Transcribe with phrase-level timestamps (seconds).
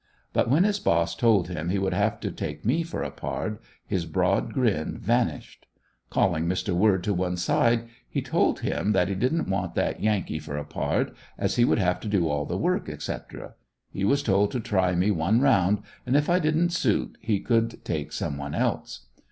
[0.33, 3.59] But when his boss told him he would have to take me for a "pard"
[3.85, 5.67] his broad grin vanished.
[6.09, 6.73] Calling Mr.
[6.73, 10.65] Word to one side he told him that he didn't want that yankee for a
[10.65, 13.53] "pard," as he would have to do all the work, etc.
[13.91, 17.85] He was told to try me one round and if I didn't suit he could
[17.85, 19.05] take some one else.